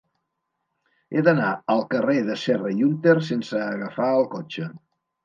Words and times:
He 1.17 1.21
d'anar 1.27 1.49
al 1.73 1.83
carrer 1.91 2.15
de 2.29 2.37
Serra 2.45 2.71
i 2.79 2.87
Hunter 2.87 3.15
sense 3.29 3.61
agafar 3.67 4.09
el 4.23 4.27
cotxe. 4.33 4.71